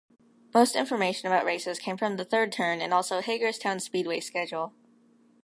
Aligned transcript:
Most 0.51 0.75
information 0.75 1.27
about 1.27 1.45
races 1.45 1.77
came 1.77 1.95
from 1.95 2.17
The 2.17 2.25
Third 2.25 2.51
Turn 2.51 2.81
and 2.81 2.91
also 2.91 3.21
Hagerstown 3.21 3.79
Speedway 3.79 4.19
schedule. 4.19 4.73